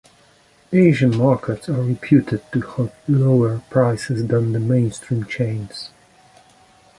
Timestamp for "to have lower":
2.51-3.59